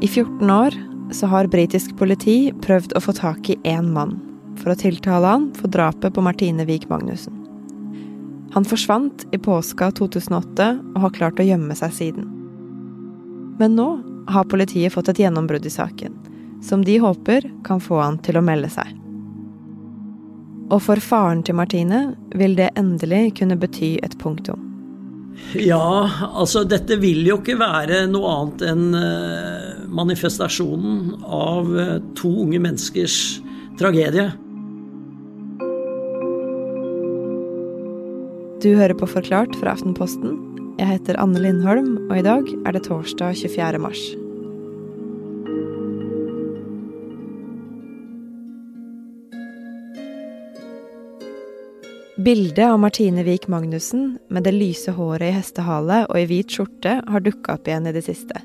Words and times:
I 0.00 0.08
14 0.08 0.50
år 0.50 0.74
så 1.12 1.26
har 1.26 1.46
britisk 1.50 1.96
politi 1.98 2.52
prøvd 2.62 2.92
å 2.94 3.00
få 3.02 3.12
tak 3.18 3.48
i 3.50 3.56
én 3.66 3.88
mann 3.90 4.12
for 4.60 4.70
å 4.70 4.78
tiltale 4.78 5.26
han 5.26 5.48
for 5.56 5.72
drapet 5.74 6.14
på 6.14 6.22
Martine 6.22 6.62
Wiik 6.68 6.84
Magnussen. 6.90 7.34
Han 8.54 8.66
forsvant 8.66 9.24
i 9.34 9.40
påska 9.42 9.90
2008 9.98 10.68
og 10.94 11.00
har 11.02 11.16
klart 11.16 11.42
å 11.42 11.46
gjemme 11.48 11.74
seg 11.78 11.96
siden. 11.96 12.28
Men 13.58 13.74
nå 13.74 13.88
har 14.30 14.46
politiet 14.46 14.94
fått 14.94 15.10
et 15.10 15.18
gjennombrudd 15.24 15.66
i 15.66 15.74
saken, 15.74 16.14
som 16.62 16.84
de 16.86 17.00
håper 17.02 17.50
kan 17.66 17.82
få 17.82 17.98
han 17.98 18.20
til 18.22 18.38
å 18.38 18.44
melde 18.44 18.70
seg. 18.70 18.94
Og 20.70 20.78
for 20.84 21.02
faren 21.02 21.42
til 21.42 21.58
Martine 21.58 22.12
vil 22.38 22.54
det 22.54 22.70
endelig 22.78 23.34
kunne 23.40 23.58
bety 23.58 23.96
et 24.04 24.14
punktum. 24.22 24.62
Ja, 25.58 26.10
altså 26.34 26.62
dette 26.68 26.98
vil 27.02 27.26
jo 27.26 27.40
ikke 27.40 27.58
være 27.58 28.04
noe 28.10 28.30
annet 28.36 28.64
enn 28.68 28.86
eh, 28.98 29.67
manifestasjonen 29.88 31.16
av 31.24 31.72
eh, 31.78 31.96
to 32.18 32.30
unge 32.44 32.60
menneskers 32.62 33.40
tragedie. 33.80 34.28
Du 38.62 38.72
hører 38.74 38.96
på 38.98 39.06
Forklart 39.06 39.54
fra 39.60 39.76
Aftenposten. 39.76 40.34
Jeg 40.78 40.90
heter 40.92 41.18
Anne 41.22 41.38
Lindholm, 41.42 41.94
og 42.08 42.16
i 42.18 42.24
dag 42.26 42.48
er 42.66 42.74
det 42.74 42.86
torsdag 42.88 43.38
24. 43.38 43.78
mars. 43.82 44.02
Bildet 52.18 52.64
av 52.66 52.80
Martine 52.82 53.22
Wiik 53.22 53.46
Magnussen 53.46 54.16
med 54.26 54.42
det 54.42 54.56
lyse 54.56 54.90
håret 54.90 55.30
i 55.30 55.36
hestehale 55.36 56.02
og 56.10 56.18
i 56.18 56.26
hvit 56.26 56.50
skjorte 56.50 56.98
har 57.06 57.22
dukka 57.22 57.54
opp 57.54 57.70
igjen 57.70 57.86
i 57.86 57.94
det 57.94 58.02
siste. 58.10 58.42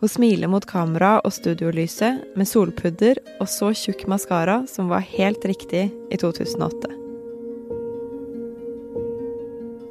Hun 0.00 0.10
smiler 0.12 0.50
mot 0.52 0.64
kamera 0.68 1.16
og 1.24 1.32
studiolyset 1.32 2.36
med 2.36 2.48
solpudder 2.48 3.16
og 3.40 3.48
så 3.48 3.70
tjukk 3.72 4.04
maskara 4.12 4.60
som 4.68 4.90
var 4.92 5.06
helt 5.16 5.44
riktig 5.48 5.86
i 5.88 6.18
2008. 6.20 6.92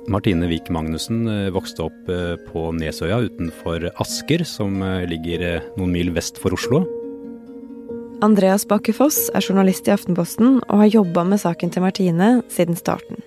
Martine 0.06 0.46
Wiik 0.46 0.70
Magnussen 0.70 1.26
eh, 1.26 1.50
vokste 1.50 1.88
opp 1.88 2.12
eh, 2.14 2.36
på 2.52 2.68
Nesøya 2.78 3.24
utenfor 3.26 3.88
Asker, 3.98 4.46
som 4.46 4.78
eh, 4.86 5.08
ligger 5.10 5.48
noen 5.80 5.96
mil 5.96 6.14
vest 6.14 6.38
for 6.38 6.54
Oslo. 6.54 6.84
Andreas 8.24 8.68
Bakke-Foss 8.70 9.32
er 9.34 9.42
journalist 9.42 9.90
i 9.90 9.96
Aftenposten 9.96 10.60
og 10.62 10.84
har 10.84 10.94
jobba 10.94 11.26
med 11.26 11.42
saken 11.42 11.74
til 11.74 11.84
Martine 11.84 12.30
siden 12.54 12.78
starten. 12.78 13.26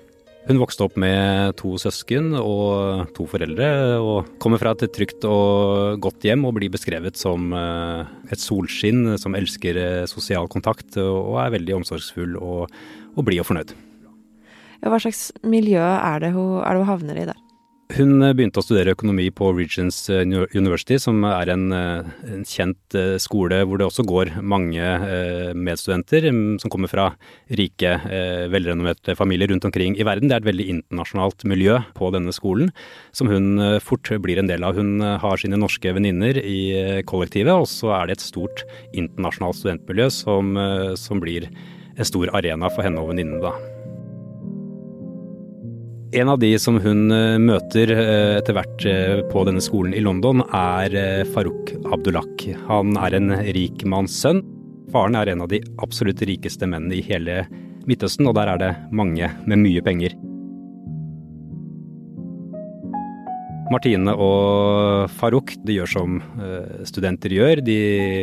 Hun 0.49 0.57
vokste 0.63 0.87
opp 0.87 0.95
med 0.97 1.53
to 1.61 1.75
søsken 1.77 2.31
og 2.41 3.11
to 3.13 3.27
foreldre, 3.29 3.67
og 4.01 4.31
kommer 4.41 4.57
fra 4.61 4.73
et 4.73 4.87
trygt 4.97 5.27
og 5.29 5.99
godt 6.01 6.25
hjem 6.25 6.47
og 6.49 6.55
blir 6.57 6.73
beskrevet 6.73 7.21
som 7.21 7.53
eh, 7.53 8.09
et 8.33 8.41
solskinn 8.41 9.19
som 9.21 9.37
elsker 9.37 9.77
eh, 9.83 10.07
sosial 10.09 10.49
kontakt 10.49 10.97
og 11.03 11.37
er 11.43 11.53
veldig 11.53 11.77
omsorgsfull 11.83 12.39
og, 12.41 12.73
og 13.13 13.29
blid 13.29 13.45
og 13.45 13.51
fornøyd. 13.51 13.77
Ja, 14.79 14.89
hva 14.89 15.03
slags 15.05 15.27
miljø 15.45 15.85
er 15.85 16.25
det 16.25 16.33
hun, 16.33 16.63
er 16.63 16.73
det 16.73 16.81
hun 16.81 16.91
havner 16.95 17.21
i 17.21 17.29
der? 17.29 17.45
Hun 17.97 18.21
eh, 18.21 18.35
begynte 18.37 18.61
å 18.61 18.65
studere 18.65 18.93
økonomi 18.93 19.31
på 19.33 19.47
Regents 19.57 20.03
eh, 20.13 20.21
University, 20.53 20.99
som 21.01 21.23
er 21.25 21.49
en, 21.55 21.71
eh, 21.73 22.11
en, 22.35 22.43
kjent 22.45 22.97
skole 23.23 23.63
hvor 23.65 23.81
det 23.81 23.87
også 23.87 24.05
går 24.09 24.35
mange 24.45 24.85
medstudenter 25.57 26.27
mm, 26.29 26.59
som 26.61 26.73
kommer 26.73 26.91
fra 26.91 27.07
rike, 27.59 27.95
velrenommerte 28.53 29.15
familier 29.19 29.51
rundt 29.53 29.67
omkring 29.69 29.97
i 29.97 30.07
verden. 30.07 30.29
Det 30.29 30.37
er 30.37 30.43
et 30.43 30.51
veldig 30.51 30.69
internasjonalt 30.75 31.47
miljø 31.49 31.79
på 31.97 32.11
denne 32.15 32.33
skolen, 32.37 32.73
som 33.17 33.31
hun 33.33 33.61
fort 33.85 34.11
blir 34.25 34.41
en 34.41 34.51
del 34.51 34.67
av. 34.67 34.77
Hun 34.79 35.01
har 35.23 35.41
sine 35.41 35.61
norske 35.61 35.93
venninner 35.97 36.41
i 36.41 37.03
kollektivet, 37.09 37.53
og 37.55 37.69
så 37.71 37.95
er 38.01 38.09
det 38.09 38.19
et 38.19 38.29
stort 38.29 38.65
internasjonalt 38.93 39.61
studentmiljø 39.63 40.11
som, 40.15 40.55
som 40.99 41.25
blir 41.25 41.51
en 41.97 42.09
stor 42.09 42.33
arena 42.37 42.73
for 42.73 42.87
henne 42.87 43.03
og 43.03 43.13
venninnene, 43.13 43.43
da. 43.45 43.78
En 46.13 46.29
av 46.29 46.39
de 46.39 46.59
som 46.59 46.79
hun 46.81 47.11
eh, 47.13 47.37
møter 47.37 47.91
eh, 47.93 48.39
etter 48.39 48.55
hvert 48.57 48.85
eh, 48.89 49.19
på 49.29 49.43
denne 49.45 49.61
skolen 49.61 49.93
i 49.93 50.01
London, 50.01 50.41
er 50.57 50.95
Farouk 51.35 51.75
Abdullah. 51.93 52.25
Han 52.71 52.97
er 52.97 53.19
en 53.19 53.35
rik 53.53 53.85
manns 53.85 54.17
sønn. 54.17 54.41
Faren 54.89 55.19
er 55.21 55.29
en 55.29 55.45
av 55.45 55.53
de 55.53 55.61
absolutt 55.85 56.23
rikeste 56.25 56.65
mennene 56.65 56.97
i 56.97 57.05
hele 57.05 57.43
Midtøsten, 57.89 58.29
og 58.29 58.39
der 58.41 58.55
er 58.55 58.63
det 58.63 58.73
mange 58.89 59.29
med 59.45 59.61
mye 59.61 59.85
penger. 59.85 60.17
Martine 63.73 64.15
og 64.17 65.11
Farouk 65.19 65.53
de 65.67 65.77
gjør 65.79 65.91
som 65.93 66.19
eh, 66.41 66.85
studenter 66.89 67.33
gjør. 67.35 67.63
De 67.65 67.77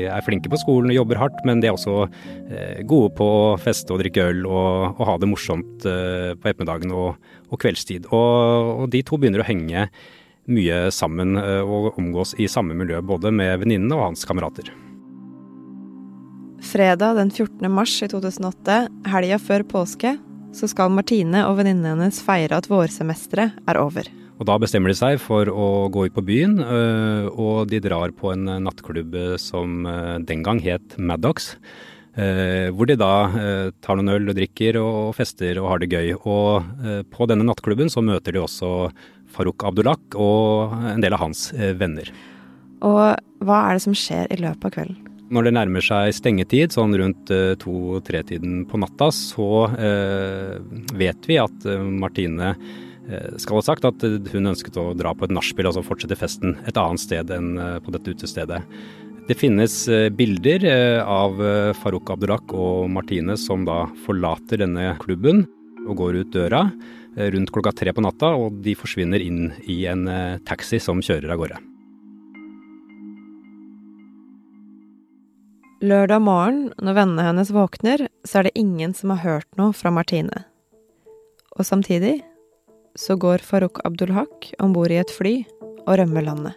er 0.09 0.25
flinke 0.25 0.49
på 0.51 0.59
skolen 0.61 0.93
og 0.93 0.97
jobber 0.99 1.21
hardt, 1.21 1.39
men 1.47 1.61
de 1.61 1.69
er 1.69 1.77
også 1.77 2.05
eh, 2.05 2.81
gode 2.87 3.13
på 3.17 3.25
å 3.25 3.55
feste 3.61 3.93
og 3.93 4.01
drikke 4.01 4.27
øl 4.31 4.43
og, 4.49 4.97
og 4.97 5.03
ha 5.09 5.17
det 5.21 5.29
morsomt 5.29 5.85
eh, 5.89 6.33
på 6.33 6.51
ettermiddagen 6.51 6.93
og, 6.95 7.21
og 7.51 7.61
kveldstid. 7.61 8.09
Og, 8.11 8.73
og, 8.81 8.87
de 8.93 9.03
to 9.05 9.19
begynner 9.21 9.43
å 9.43 9.47
henge 9.47 9.87
mye 10.45 10.91
sammen 10.93 11.39
og 11.41 11.95
omgås 11.97 12.35
i 12.37 12.45
samme 12.45 12.75
miljø, 12.77 12.99
både 13.01 13.31
med 13.33 13.63
venninnene 13.63 13.97
og 13.97 14.11
hans 14.11 14.27
kamerater. 14.29 14.69
Fredag 16.65 17.17
den 17.17 17.31
14. 17.33 17.65
mars 17.73 17.95
i 18.05 18.09
2008, 18.11 18.77
helga 19.09 19.39
før 19.41 19.65
påske, 19.73 20.13
så 20.55 20.69
skal 20.69 20.93
Martine 20.93 21.47
og 21.49 21.57
venninnene 21.59 21.95
hennes 21.95 22.21
feire 22.23 22.61
at 22.61 22.69
vårsemesteret 22.69 23.57
er 23.65 23.81
over. 23.81 24.05
Og 24.35 24.47
da 24.49 24.57
bestemmer 24.59 24.91
de 24.91 24.97
seg 24.99 25.19
for 25.23 25.47
å 25.47 25.87
gå 25.93 26.09
ut 26.09 26.15
på 26.15 26.23
byen, 26.27 26.57
øh, 26.59 27.27
og 27.31 27.69
de 27.71 27.79
drar 27.83 28.11
på 28.15 28.33
en 28.33 28.49
nattklubb 28.65 29.15
som 29.39 29.85
øh, 29.87 30.17
den 30.27 30.43
gang 30.43 30.59
het 30.63 30.97
Maddox. 30.99 31.53
Øh, 32.15 32.71
hvor 32.75 32.87
de 32.87 32.95
da 32.99 33.13
tar 33.83 33.99
noen 33.99 34.13
øl 34.13 34.31
og 34.31 34.37
drikker 34.37 34.79
og 34.79 35.15
fester 35.15 35.59
og 35.59 35.69
har 35.71 35.81
det 35.83 35.91
gøy. 35.91 36.13
Og 36.15 36.63
på 37.11 37.27
denne 37.27 37.47
nattklubben 37.47 37.91
så 37.91 38.03
møter 38.03 38.35
de 38.35 38.43
også 38.43 38.69
Farouk 39.35 39.65
Abdullah 39.67 39.99
og 40.15 40.75
en 40.93 41.03
del 41.03 41.15
av 41.15 41.25
hans 41.25 41.49
venner. 41.79 42.11
Og 42.85 43.19
hva 43.43 43.59
er 43.65 43.75
det 43.75 43.83
som 43.83 43.95
skjer 43.95 44.31
i 44.31 44.39
løpet 44.39 44.67
av 44.67 44.75
kvelden? 44.77 45.11
Når 45.35 45.47
det 45.47 45.55
nærmer 45.57 45.83
seg 45.83 46.15
stengetid, 46.15 46.71
sånn 46.75 46.95
rundt 47.01 47.31
to-tre-tiden 47.59 48.63
på 48.69 48.79
natta, 48.79 49.09
så 49.11 49.65
vet 50.95 51.27
vi 51.27 51.39
at 51.41 51.65
Martine 51.81 52.53
Eh, 52.55 52.94
skal 53.37 53.59
ha 53.59 53.63
sagt 53.65 53.85
at 53.87 54.03
hun 54.03 54.51
ønsket 54.51 54.77
å 54.81 54.93
dra 54.97 55.13
på 55.13 55.27
et 55.27 55.33
nachspiel, 55.35 55.69
altså 55.69 55.85
fortsette 55.85 56.17
festen 56.17 56.55
et 56.65 56.77
annet 56.79 57.01
sted 57.01 57.33
enn 57.33 57.57
eh, 57.61 57.77
på 57.83 57.93
dette 57.93 58.15
utestedet. 58.15 58.61
Det 59.29 59.37
finnes 59.37 59.75
eh, 59.89 60.07
bilder 60.13 60.65
av 61.01 61.37
Farouk 61.81 62.11
Abdurak 62.13 62.53
og 62.53 62.89
Martine 62.93 63.37
som 63.41 63.65
da 63.67 63.83
forlater 64.05 64.61
denne 64.63 64.93
klubben 65.01 65.45
og 65.85 65.99
går 66.01 66.21
ut 66.23 66.33
døra 66.33 66.67
rundt 67.15 67.53
klokka 67.55 67.71
tre 67.71 67.93
på 67.95 68.03
natta, 68.03 68.33
og 68.35 68.57
de 68.65 68.73
forsvinner 68.75 69.23
inn 69.23 69.53
i 69.71 69.85
en 69.87 70.03
taxi 70.43 70.81
som 70.83 70.99
kjører 70.99 71.31
av 71.31 71.39
gårde. 71.39 71.61
Lørdag 75.85 76.21
morgen, 76.25 76.59
når 76.83 76.95
vennene 76.97 77.23
hennes 77.29 77.53
våkner, 77.55 78.07
så 78.27 78.39
er 78.41 78.47
det 78.49 78.57
ingen 78.59 78.91
som 78.97 79.13
har 79.13 79.23
hørt 79.23 79.47
noe 79.59 79.71
fra 79.75 79.93
Martine. 79.95 80.43
Og 81.55 81.67
samtidig 81.67 82.17
så 82.95 83.17
går 83.19 83.43
Farouk 83.43 83.81
Abdulhak 83.85 84.53
om 84.59 84.75
bord 84.75 84.91
i 84.91 85.01
et 85.01 85.11
fly 85.11 85.41
og 85.85 85.97
rømmer 85.99 86.25
landet. 86.25 86.55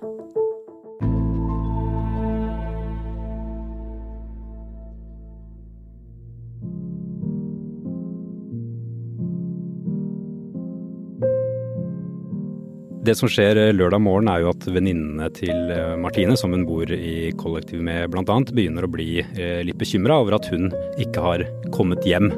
Det 13.08 13.14
som 13.16 13.30
skjer 13.32 13.56
lørdag 13.72 14.02
morgen 14.04 14.28
er 14.28 14.42
jo 14.42 14.50
at 14.50 14.66
venninnene 14.68 15.30
til 15.32 15.70
eh, 15.72 15.94
Martine, 15.96 16.34
som 16.36 16.52
hun 16.52 16.66
bor 16.68 16.90
i 16.92 17.30
kollektiv 17.40 17.80
med 17.80 18.10
bl.a., 18.12 18.36
begynner 18.50 18.84
å 18.84 18.90
bli 18.92 19.22
eh, 19.22 19.62
litt 19.64 19.78
bekymra 19.80 20.18
over 20.20 20.36
at 20.36 20.50
hun 20.52 20.68
ikke 21.00 21.24
har 21.24 21.46
kommet 21.72 22.04
hjem. 22.04 22.28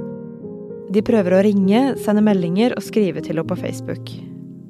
De 0.90 1.02
prøver 1.06 1.36
å 1.36 1.40
ringe, 1.46 1.80
sende 2.02 2.22
meldinger 2.26 2.72
og 2.74 2.82
skrive 2.82 3.22
til 3.22 3.36
henne 3.36 3.46
på 3.46 3.58
Facebook. 3.60 4.10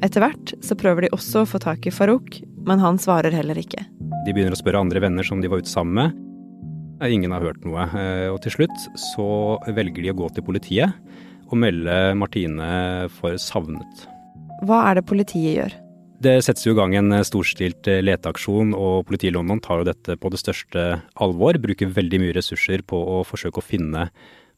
Etter 0.04 0.20
hvert 0.20 0.52
så 0.64 0.76
prøver 0.76 1.06
de 1.06 1.14
også 1.16 1.42
å 1.42 1.48
få 1.48 1.60
tak 1.62 1.86
i 1.88 1.92
Farouk, 1.92 2.42
men 2.68 2.80
han 2.82 3.00
svarer 3.00 3.32
heller 3.32 3.56
ikke. 3.56 3.86
De 4.26 4.34
begynner 4.34 4.52
å 4.52 4.60
spørre 4.60 4.82
andre 4.84 5.00
venner 5.00 5.24
som 5.24 5.40
de 5.40 5.48
var 5.48 5.62
ute 5.64 5.72
sammen 5.72 5.96
med. 5.96 6.18
Ingen 7.08 7.32
har 7.32 7.44
hørt 7.46 7.64
noe. 7.64 7.86
Eh, 7.96 8.26
og 8.28 8.36
til 8.44 8.52
slutt 8.52 8.88
så 9.00 9.56
velger 9.72 10.04
de 10.04 10.12
å 10.12 10.18
gå 10.18 10.28
til 10.36 10.44
politiet 10.44 10.92
og 11.48 11.56
melde 11.62 11.94
Martine 12.20 13.08
for 13.16 13.40
savnet. 13.40 14.04
Hva 14.68 14.82
er 14.90 15.00
det 15.00 15.06
politiet 15.08 15.54
gjør? 15.56 15.78
Det 16.20 16.34
settes 16.44 16.66
jo 16.66 16.74
i 16.74 16.76
gang 16.76 16.92
en 16.98 17.16
storstilt 17.24 17.88
eh, 17.88 18.02
leteaksjon, 18.04 18.74
og 18.76 19.06
politiet 19.08 19.32
i 19.32 19.38
London 19.38 19.64
tar 19.64 19.80
jo 19.80 19.88
dette 19.88 20.18
på 20.20 20.32
det 20.34 20.42
største 20.42 20.84
alvor. 21.16 21.56
Bruker 21.64 21.96
veldig 21.96 22.20
mye 22.20 22.36
ressurser 22.36 22.84
på 22.84 23.00
å 23.16 23.22
forsøke 23.24 23.64
å 23.64 23.64
finne 23.64 24.10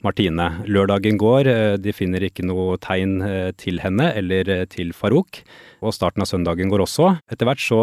Martine. 0.03 0.49
Lørdagen 0.67 1.19
går, 1.19 1.47
eh, 1.47 1.77
de 1.79 1.93
finner 1.95 2.25
ikke 2.27 2.45
noe 2.47 2.77
tegn 2.83 3.21
eh, 3.23 3.53
til 3.57 3.81
henne 3.83 4.11
eller 4.19 4.49
eh, 4.51 4.65
til 4.67 4.93
Farouk. 4.93 5.43
Og 5.83 5.95
starten 5.95 6.25
av 6.25 6.31
søndagen 6.31 6.73
går 6.73 6.85
også. 6.85 7.13
Etter 7.31 7.49
hvert 7.49 7.63
så 7.63 7.83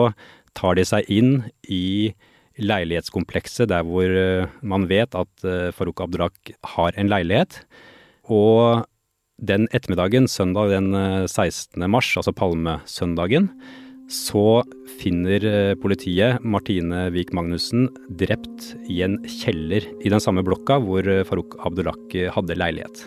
tar 0.57 0.75
de 0.75 0.85
seg 0.87 1.07
inn 1.07 1.49
i 1.67 2.13
leilighetskomplekset 2.59 3.69
der 3.71 3.85
hvor 3.87 4.09
man 4.67 4.89
vet 4.89 5.15
at 5.15 5.43
Farouk 5.77 6.01
Abdurak 6.03 6.51
har 6.75 6.91
en 6.99 7.07
leilighet. 7.07 7.61
Og 8.27 8.83
den 9.39 9.69
ettermiddagen, 9.71 10.27
søndag 10.27 10.73
den 10.73 10.91
16. 10.91 11.79
mars, 11.87 12.09
altså 12.19 12.33
palmesøndagen, 12.35 13.47
så 14.09 14.63
finner 14.99 15.43
eh, 15.45 15.75
politiet 15.79 16.41
Martine 16.41 17.07
Wiik 17.13 17.31
Magnussen 17.37 17.87
drept 18.19 18.71
i 18.89 19.03
en 19.05 19.19
kjeller 19.29 19.85
i 20.01 20.11
den 20.11 20.23
samme 20.23 20.43
blokka 20.45 20.79
hvor 20.83 21.05
eh, 21.05 21.21
Farouk 21.27 21.59
Abdullak 21.65 22.17
hadde 22.33 22.57
leilighet. 22.57 23.05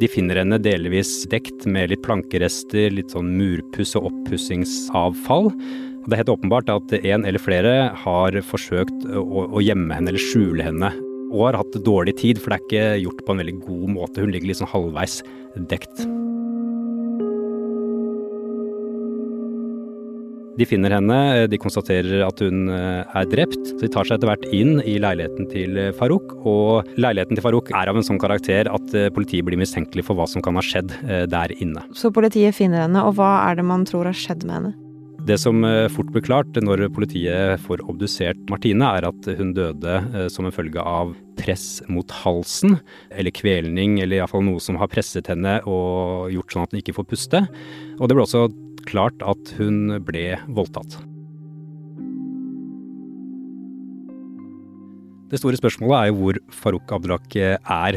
De 0.00 0.08
finner 0.08 0.38
henne 0.40 0.56
delvis 0.62 1.10
dekt 1.30 1.66
med 1.68 1.90
litt 1.92 2.02
plankerester, 2.06 2.88
litt 2.94 3.12
sånn 3.12 3.34
murpuss 3.36 3.92
og 3.98 4.08
oppussingsavfall. 4.08 5.50
Det 6.06 6.16
er 6.16 6.22
helt 6.22 6.32
åpenbart 6.32 6.70
at 6.72 6.94
en 7.02 7.26
eller 7.28 7.42
flere 7.42 7.74
har 8.02 8.38
forsøkt 8.48 9.04
å, 9.12 9.60
gjemme 9.62 9.94
henne 9.94 10.10
eller 10.14 10.22
skjule 10.22 10.64
henne. 10.66 10.90
Og 11.32 11.46
har 11.46 11.60
hatt 11.60 11.78
dårlig 11.86 12.16
tid, 12.18 12.40
for 12.40 12.50
det 12.50 12.58
er 12.58 12.66
ikke 12.66 13.04
gjort 13.04 13.22
på 13.26 13.34
en 13.34 13.44
veldig 13.44 13.58
god 13.68 13.94
måte. 13.94 14.24
Hun 14.24 14.34
ligger 14.34 14.58
sånn 14.58 14.72
halvveis 14.72 15.20
dekt. 15.70 16.02
De 20.60 20.66
finner 20.68 20.92
henne, 20.92 21.18
de 21.48 21.58
konstaterer 21.60 22.20
at 22.26 22.42
hun 22.44 22.68
eh, 22.68 23.14
er 23.16 23.28
drept. 23.32 23.70
Så 23.70 23.80
de 23.80 23.88
tar 23.92 24.04
seg 24.04 24.18
etter 24.18 24.28
hvert 24.28 24.44
inn 24.52 24.82
i 24.84 24.98
leiligheten 25.00 25.48
til 25.48 25.78
eh, 25.80 25.92
Farouk. 25.96 26.34
Og 26.44 26.92
leiligheten 27.00 27.38
til 27.38 27.44
Farouk 27.46 27.72
er 27.72 27.88
av 27.88 27.96
en 27.96 28.04
sånn 28.04 28.20
karakter 28.20 28.68
at 28.68 28.92
eh, 28.96 29.08
politiet 29.16 29.46
blir 29.48 29.60
mistenkelig 29.60 30.04
for 30.04 30.18
hva 30.18 30.28
som 30.28 30.44
kan 30.44 30.58
ha 30.58 30.64
skjedd 30.64 30.92
der 31.32 31.54
inne. 31.56 31.86
Så 31.96 32.12
politiet 32.12 32.56
finner 32.56 32.84
henne, 32.84 33.00
og 33.06 33.16
hva 33.16 33.32
er 33.48 33.56
det 33.58 33.64
man 33.66 33.86
tror 33.88 34.10
har 34.10 34.16
skjedd 34.16 34.44
med 34.44 34.58
henne? 34.58 34.74
Det 35.22 35.36
som 35.38 35.62
fort 35.94 36.08
blir 36.10 36.24
klart 36.26 36.56
når 36.58 36.88
politiet 36.90 37.60
får 37.62 37.84
obdusert 37.86 38.40
Martine, 38.50 38.88
er 38.98 39.06
at 39.06 39.28
hun 39.38 39.52
døde 39.54 40.00
som 40.34 40.48
en 40.48 40.54
følge 40.54 40.82
av 40.82 41.12
press 41.38 41.78
mot 41.86 42.10
halsen, 42.24 42.80
eller 43.14 43.34
kvelning, 43.34 44.00
eller 44.02 44.18
iallfall 44.18 44.42
noe 44.48 44.60
som 44.60 44.80
har 44.82 44.90
presset 44.90 45.30
henne 45.30 45.60
og 45.62 46.26
gjort 46.34 46.56
sånn 46.56 46.66
at 46.66 46.74
hun 46.74 46.82
ikke 46.82 46.96
får 46.98 47.08
puste. 47.14 47.44
Og 48.00 48.10
det 48.10 48.18
ble 48.18 48.26
også 48.26 48.48
klart 48.88 49.22
at 49.24 49.54
hun 49.58 49.98
ble 50.06 50.36
voldtatt. 50.52 50.98
Det 55.32 55.38
store 55.40 55.56
spørsmålet 55.56 55.96
er 55.96 56.08
jo 56.10 56.16
hvor 56.18 56.38
Farouk 56.52 56.90
Abdelak 56.92 57.36
er. 57.40 57.96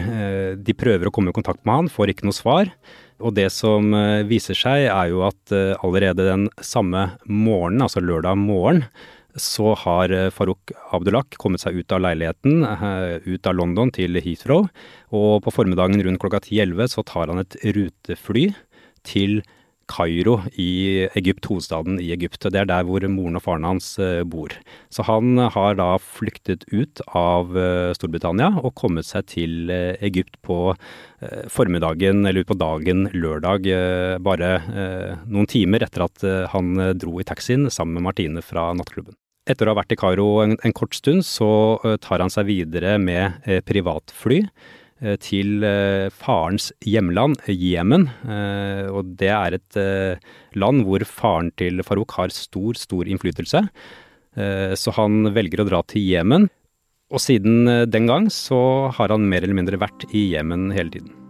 De 0.55 0.75
prøver 0.77 1.09
å 1.09 1.11
komme 1.11 1.33
i 1.33 1.35
kontakt 1.35 1.65
med 1.67 1.81
han, 1.81 1.89
får 1.91 2.13
ikke 2.13 2.29
noe 2.29 2.37
svar. 2.37 2.71
Og 3.19 3.35
det 3.35 3.49
som 3.51 3.91
viser 4.29 4.55
seg, 4.55 4.85
er 4.87 5.11
jo 5.11 5.25
at 5.27 5.51
allerede 5.83 6.23
den 6.29 6.47
samme 6.63 7.09
morgenen, 7.27 7.83
altså 7.83 7.99
lørdag 7.99 8.39
morgen, 8.39 8.85
så 9.35 9.73
har 9.75 10.13
Farouk 10.31 10.71
Abdelak 10.95 11.35
kommet 11.41 11.59
seg 11.59 11.75
ut 11.75 11.91
av 11.91 12.05
leiligheten, 12.05 12.63
ut 13.27 13.51
av 13.51 13.59
London 13.59 13.91
til 13.91 14.15
Heathrow. 14.23 14.69
Og 15.11 15.43
på 15.43 15.51
formiddagen 15.51 15.99
rundt 16.07 16.23
klokka 16.23 16.39
10-11 16.39 16.93
så 16.95 17.03
tar 17.03 17.33
han 17.33 17.43
et 17.43 17.59
rutefly 17.75 18.45
til 19.03 19.41
Kairo 19.91 20.39
i 20.57 21.05
Egypt, 21.13 21.45
hovedstaden 21.49 21.99
i 22.01 22.11
Egypt. 22.15 22.47
Det 22.51 22.59
er 22.61 22.69
der 22.69 22.85
hvor 22.87 23.05
moren 23.11 23.37
og 23.37 23.43
faren 23.45 23.67
hans 23.67 23.93
eh, 24.01 24.23
bor. 24.25 24.53
Så 24.93 25.05
han 25.05 25.37
har 25.37 25.77
da 25.77 25.95
flyktet 26.01 26.65
ut 26.73 27.01
av 27.13 27.55
eh, 27.57 27.93
Storbritannia 27.97 28.51
og 28.63 28.73
kommet 28.79 29.07
seg 29.07 29.29
til 29.35 29.73
eh, 29.73 29.93
Egypt 30.05 30.39
på 30.45 30.59
formiddagen, 31.49 32.19
eller 32.27 32.43
ut 32.43 32.49
på 32.51 32.57
dagen 32.59 33.05
lørdag, 33.15 33.65
bare 34.21 34.49
noen 35.25 35.47
timer 35.49 35.81
etter 35.81 36.03
at 36.03 36.25
han 36.51 36.75
dro 37.01 37.15
i 37.17 37.25
taxien 37.25 37.65
sammen 37.73 37.97
med 37.97 38.05
Martine 38.05 38.43
fra 38.45 38.67
nattklubben. 38.77 39.15
Etter 39.49 39.65
å 39.65 39.73
ha 39.73 39.79
vært 39.79 39.95
i 39.95 39.97
Kairo 39.97 40.27
en, 40.43 40.53
en 40.59 40.75
kort 40.75 40.93
stund, 40.93 41.25
så 41.25 41.79
tar 42.03 42.21
han 42.21 42.29
seg 42.29 42.51
videre 42.51 42.99
med 43.01 43.41
privatfly 43.65 44.43
til 45.19 45.65
eh, 45.67 46.07
farens 46.13 46.69
hjemland, 46.85 47.41
Jemen. 47.51 48.07
Eh, 48.23 48.87
og 48.87 49.15
det 49.19 49.31
er 49.33 49.57
et 49.57 49.79
land 50.55 50.85
hvor 50.87 51.03
faren 51.09 51.51
til 51.59 51.83
Farouk 51.83 52.15
har 52.19 52.33
stor, 52.35 52.79
stor 52.79 53.07
innflytelse. 53.07 53.67
Så 54.35 54.91
han 54.97 55.29
velger 55.31 55.61
å 55.63 55.67
dra 55.69 55.79
til 55.87 56.03
Jemen. 56.09 56.49
Og 57.07 57.21
siden 57.23 57.87
den 57.87 58.09
gang 58.09 58.27
så 58.27 58.91
har 58.91 59.13
han 59.15 59.29
mer 59.31 59.47
eller 59.47 59.55
mindre 59.55 59.79
vært 59.79 60.03
i 60.11 60.25
Jemen 60.33 60.73
hele 60.75 60.91
tiden. 60.91 61.24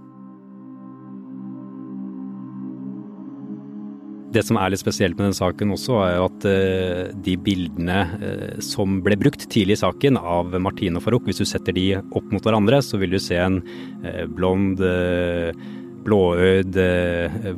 Det 4.33 4.41
som 4.43 4.57
er 4.59 4.71
litt 4.73 4.81
spesielt 4.81 5.15
med 5.19 5.29
den 5.29 5.37
saken 5.37 5.71
også, 5.75 5.99
er 6.03 6.19
at 6.23 6.47
uh, 6.49 7.13
de 7.25 7.37
bildene 7.39 8.01
uh, 8.17 8.57
som 8.63 8.99
ble 9.05 9.17
brukt 9.21 9.45
tidlig 9.51 9.77
i 9.77 9.83
saken 9.83 10.19
av 10.19 10.55
Martine 10.63 10.99
og 10.99 11.05
Farouk, 11.05 11.27
hvis 11.29 11.43
du 11.43 11.47
setter 11.47 11.75
de 11.75 11.87
opp 12.01 12.27
mot 12.33 12.43
hverandre, 12.43 12.81
så 12.83 12.99
vil 13.01 13.15
du 13.15 13.21
se 13.21 13.39
en 13.39 13.61
uh, 14.05 14.25
blond, 14.35 14.81
blåøyd, 16.05 16.75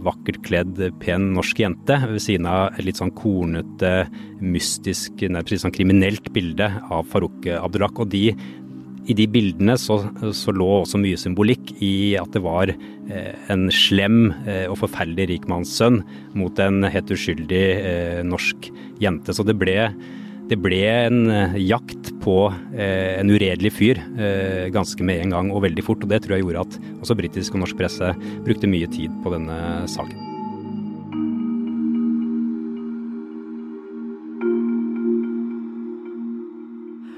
vakkert 0.06 0.38
kledd, 0.46 0.78
pen 1.02 1.26
norsk 1.36 1.60
jente 1.60 1.98
ved 2.08 2.22
siden 2.24 2.46
av 2.48 2.78
et 2.78 2.86
litt 2.88 3.00
sånn 3.02 3.12
kornete, 3.18 4.06
mystisk, 4.40 5.26
nærmest 5.28 5.66
sånn 5.66 5.76
kriminelt 5.76 6.30
bilde 6.32 6.70
av 6.88 7.10
Farouk 7.12 7.44
Abdullah. 7.58 7.92
Og 8.00 8.08
de 8.14 8.30
i 9.08 9.16
de 9.16 9.28
bildene 9.32 9.78
så, 9.80 10.00
så, 10.36 10.54
lå 10.56 10.68
også 10.82 11.00
mye 11.02 11.20
symbolikk 11.20 11.72
i 11.84 12.18
at 12.20 12.34
det 12.36 12.44
var 12.44 12.72
eh, 12.74 13.34
en 13.52 13.68
slem 13.74 14.34
eh, 14.46 14.66
og 14.68 14.80
forferdelig 14.84 15.30
rikmannssønn 15.32 16.02
mot 16.38 16.60
en 16.64 16.84
helt 16.92 17.12
uskyldig 17.16 17.66
eh, 17.78 18.22
norsk 18.28 18.70
jente. 19.04 19.36
Så 19.36 19.48
det 19.48 19.56
ble, 19.62 19.78
det 20.52 20.60
ble 20.60 20.84
en 20.92 21.22
jakt 21.62 22.12
på 22.24 22.40
en 22.76 23.30
uredelig 23.32 23.72
fyr 23.78 24.00
ganske 24.74 25.06
med 25.06 25.22
en 25.24 25.36
gang 25.36 25.52
og 25.54 25.64
veldig 25.64 25.86
fort. 25.86 26.04
Og 26.04 26.12
det 26.12 26.24
tror 26.26 26.36
jeg 26.36 26.48
gjorde 26.48 26.66
at 26.68 26.80
også 27.00 27.20
britisk 27.20 27.56
og 27.56 27.64
norsk 27.64 27.80
presse 27.80 28.16
brukte 28.48 28.72
mye 28.72 28.90
tid 28.92 29.14
på 29.24 29.38
denne 29.38 29.62
saken. 29.92 30.37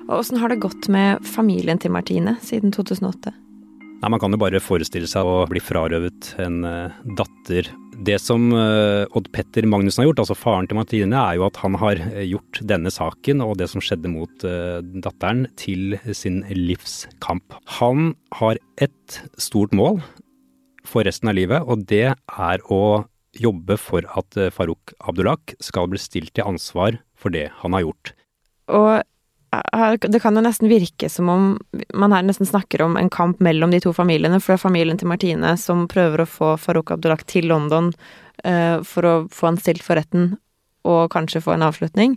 Og 0.10 0.24
åssen 0.24 0.40
har 0.42 0.50
det 0.50 0.64
gått 0.64 0.88
med 0.90 1.22
familien 1.22 1.78
til 1.78 1.94
Martine 1.94 2.34
siden 2.42 2.74
2008? 2.74 3.30
Nei, 4.00 4.10
Man 4.10 4.22
kan 4.22 4.34
jo 4.34 4.40
bare 4.42 4.62
forestille 4.64 5.10
seg 5.12 5.28
å 5.28 5.44
bli 5.52 5.62
frarøvet 5.62 6.32
en 6.42 6.64
uh, 6.66 6.96
datter. 7.20 7.68
Det 8.08 8.16
som 8.24 8.48
uh, 8.56 9.06
Odd 9.14 9.28
Petter 9.36 9.68
Magnussen 9.70 10.02
har 10.02 10.08
gjort, 10.10 10.24
altså 10.24 10.38
faren 10.40 10.70
til 10.70 10.80
Martine, 10.80 11.20
er 11.20 11.38
jo 11.38 11.46
at 11.46 11.60
han 11.62 11.76
har 11.78 12.02
eh, 12.08 12.24
gjort 12.32 12.62
denne 12.72 12.90
saken 12.96 13.44
og 13.46 13.58
det 13.60 13.68
som 13.70 13.84
skjedde 13.84 14.10
mot 14.10 14.48
datteren, 15.04 15.46
til 15.60 16.00
sin 16.16 16.42
livskamp. 16.48 17.54
Han 17.78 18.16
har 18.40 18.58
ett 18.82 19.20
stort 19.38 19.76
mål 19.78 20.02
for 20.88 21.06
resten 21.06 21.30
av 21.30 21.38
livet, 21.38 21.68
og 21.68 21.86
det 21.92 22.16
er 22.16 22.66
å 22.72 23.04
jobbe 23.38 23.78
for 23.78 24.08
at 24.18 24.40
Farouk 24.56 24.96
Abdullah 25.06 25.38
skal 25.62 25.92
bli 25.92 26.00
stilt 26.02 26.34
til 26.34 26.48
ansvar 26.50 26.98
for 27.20 27.36
det 27.36 27.50
han 27.60 27.76
har 27.78 27.86
gjort. 27.86 28.16
Og 28.74 29.04
det 29.50 30.20
kan 30.22 30.38
jo 30.38 30.44
nesten 30.46 30.70
virke 30.70 31.10
som 31.10 31.30
om 31.30 31.46
man 31.98 32.14
her 32.14 32.26
nesten 32.26 32.46
snakker 32.46 32.84
om 32.86 32.98
en 32.98 33.10
kamp 33.10 33.40
mellom 33.42 33.72
de 33.74 33.80
to 33.82 33.94
familiene, 33.94 34.38
for 34.40 34.54
det 34.54 34.60
er 34.60 34.68
familien 34.68 35.00
til 35.00 35.10
Martine 35.10 35.56
som 35.58 35.88
prøver 35.90 36.22
å 36.22 36.30
få 36.30 36.54
Farouk 36.62 36.94
Abdullah 36.94 37.24
til 37.26 37.50
London 37.50 37.90
uh, 38.46 38.78
for 38.86 39.10
å 39.10 39.16
få 39.34 39.50
han 39.50 39.60
stilt 39.62 39.86
for 39.86 39.98
retten 39.98 40.36
og 40.88 41.10
kanskje 41.14 41.42
få 41.44 41.56
en 41.56 41.66
avslutning. 41.66 42.16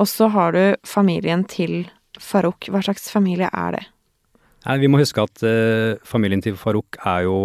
Og 0.00 0.08
så 0.08 0.30
har 0.32 0.56
du 0.56 0.62
familien 0.88 1.44
til 1.44 1.84
Farouk. 2.20 2.70
Hva 2.72 2.82
slags 2.84 3.10
familie 3.12 3.50
er 3.52 3.76
det? 3.76 3.84
Nei, 4.64 4.80
vi 4.80 4.90
må 4.92 5.00
huske 5.00 5.24
at 5.24 5.44
uh, 5.44 6.00
familien 6.04 6.42
til 6.44 6.56
Farouk 6.60 7.00
er 7.04 7.28
jo 7.28 7.38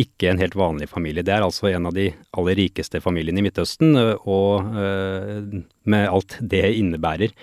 ikke 0.00 0.30
en 0.30 0.40
helt 0.42 0.56
vanlig 0.58 0.88
familie. 0.90 1.22
Det 1.26 1.34
er 1.34 1.44
altså 1.46 1.68
en 1.70 1.90
av 1.90 1.94
de 1.94 2.08
aller 2.34 2.58
rikeste 2.58 3.02
familiene 3.02 3.42
i 3.42 3.44
Midtøsten, 3.46 3.94
og 4.26 4.72
uh, 4.74 5.60
med 5.86 6.08
alt 6.08 6.38
det 6.42 6.66
innebærer. 6.78 7.34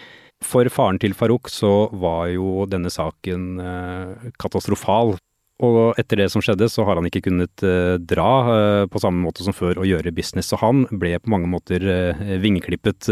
For 0.41 0.67
faren 0.73 0.99
til 1.01 1.13
Farouk 1.17 1.49
så 1.51 1.89
var 2.01 2.31
jo 2.33 2.65
denne 2.69 2.91
saken 2.91 3.59
eh, 3.61 4.29
katastrofal. 4.41 5.15
Og 5.61 5.99
etter 6.01 6.23
det 6.23 6.31
som 6.33 6.41
skjedde, 6.41 6.65
så 6.73 6.83
har 6.87 6.97
han 6.97 7.05
ikke 7.05 7.27
kunnet 7.27 7.63
eh, 7.65 7.99
dra 8.01 8.31
eh, 8.55 8.85
på 8.89 9.01
samme 9.03 9.21
måte 9.21 9.45
som 9.45 9.53
før 9.53 9.83
og 9.83 9.89
gjøre 9.89 10.13
business. 10.17 10.49
Så 10.49 10.57
han 10.63 10.87
ble 10.89 11.13
på 11.21 11.31
mange 11.33 11.49
måter 11.51 11.85
vingeklippet 12.41 13.11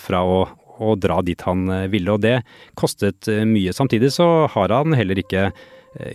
fra 0.00 0.20
å, 0.20 0.42
å 0.76 0.92
dra 1.00 1.22
dit 1.24 1.40
han 1.48 1.64
ville, 1.92 2.12
og 2.12 2.20
det 2.26 2.42
kostet 2.78 3.30
mye. 3.48 3.72
Samtidig 3.76 4.12
så 4.18 4.28
har 4.52 4.76
han 4.76 4.96
heller 4.96 5.22
ikke 5.22 5.48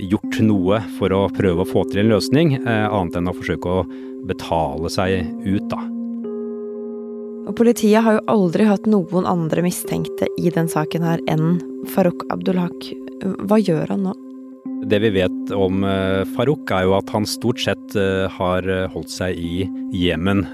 gjort 0.06 0.38
noe 0.46 0.78
for 1.00 1.14
å 1.16 1.24
prøve 1.34 1.66
å 1.66 1.72
få 1.72 1.88
til 1.90 2.04
en 2.04 2.14
løsning, 2.14 2.60
annet 2.68 3.18
enn 3.18 3.32
å 3.32 3.34
forsøke 3.34 3.80
å 3.82 3.88
betale 4.30 4.94
seg 4.94 5.26
ut, 5.42 5.66
da. 5.74 5.82
Og 7.52 7.58
politiet 7.60 8.00
har 8.00 8.16
jo 8.16 8.22
aldri 8.32 8.64
hatt 8.64 8.86
noen 8.88 9.26
andre 9.28 9.60
mistenkte 9.66 10.30
i 10.40 10.48
den 10.56 10.70
saken 10.72 11.04
her 11.04 11.20
enn 11.28 11.58
Farouk 11.92 12.24
Abdulhak. 12.32 12.86
Hva 13.44 13.58
gjør 13.60 13.92
han 13.92 14.06
nå? 14.08 14.14
Det 14.88 15.02
vi 15.04 15.10
vet 15.18 15.52
om 15.52 15.84
eh, 15.84 16.24
Farouk 16.32 16.72
er 16.72 16.86
jo 16.88 16.96
at 16.96 17.12
han 17.12 17.28
stort 17.28 17.60
sett 17.60 17.98
eh, 18.00 18.32
har 18.38 18.66
eh, 18.72 18.88
holdt 18.94 19.12
seg 19.12 19.36
i 19.36 19.66
Jemen, 19.92 20.46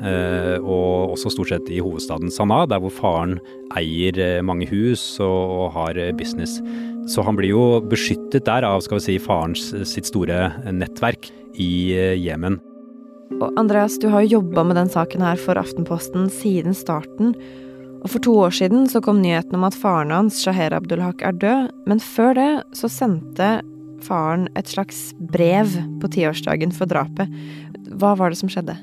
og 0.66 1.14
også 1.14 1.30
stort 1.36 1.54
sett 1.54 1.70
i 1.70 1.78
hovedstaden 1.86 2.34
Sanaa, 2.34 2.66
der 2.66 2.82
hvor 2.82 2.96
faren 2.96 3.38
eier 3.78 4.42
mange 4.42 4.66
hus 4.72 5.04
og 5.22 5.70
har 5.78 6.00
business. 6.18 6.58
Så 7.14 7.22
han 7.22 7.38
blir 7.38 7.54
jo 7.54 7.68
beskyttet 7.86 8.50
der 8.50 8.66
av 8.66 8.82
skal 8.82 8.98
vi 8.98 9.06
si, 9.06 9.20
farens 9.22 9.70
sitt 9.86 10.10
store 10.10 10.50
nettverk 10.74 11.30
i 11.62 11.94
Jemen. 12.26 12.58
Og 13.38 13.54
Andreas, 13.60 13.98
du 14.00 14.08
har 14.10 14.24
jo 14.24 14.40
jobba 14.40 14.64
med 14.66 14.78
den 14.80 14.90
saken 14.90 15.22
her 15.22 15.40
for 15.40 15.60
Aftenposten 15.60 16.30
siden 16.32 16.76
starten. 16.78 17.36
Og 18.02 18.12
For 18.14 18.24
to 18.24 18.34
år 18.40 18.54
siden 18.56 18.88
så 18.90 19.02
kom 19.04 19.20
nyheten 19.22 19.58
om 19.58 19.66
at 19.68 19.78
faren 19.78 20.14
hans, 20.16 20.40
Shaher 20.42 20.76
Abdulhak, 20.78 21.22
er 21.26 21.36
død. 21.36 21.72
Men 21.90 22.00
før 22.04 22.38
det 22.38 22.52
så 22.78 22.90
sendte 22.92 23.58
faren 24.06 24.48
et 24.58 24.70
slags 24.70 25.12
brev 25.32 25.74
på 26.02 26.12
tiårsdagen 26.14 26.72
for 26.76 26.90
drapet. 26.90 27.32
Hva 27.98 28.14
var 28.18 28.32
det 28.32 28.40
som 28.40 28.52
skjedde? 28.52 28.78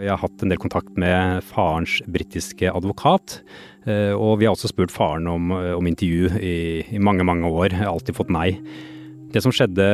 Jeg 0.00 0.14
har 0.14 0.22
hatt 0.22 0.44
en 0.44 0.52
del 0.52 0.60
kontakt 0.60 0.94
med 1.00 1.44
farens 1.44 1.98
britiske 2.08 2.70
advokat. 2.72 3.40
Eh, 3.84 4.14
og 4.14 4.38
vi 4.40 4.48
har 4.48 4.54
også 4.54 4.70
spurt 4.70 4.94
faren 4.94 5.28
om, 5.28 5.50
om 5.50 5.90
intervju 5.90 6.30
i, 6.40 6.56
i, 6.88 7.02
mange, 7.02 7.26
mange 7.26 7.50
år. 7.50 7.74
Jeg 7.74 7.82
har 7.82 7.92
alltid 7.92 8.16
fått 8.16 8.32
nei. 8.32 8.54
Det 9.30 9.42
som 9.44 9.54
skjedde 9.54 9.86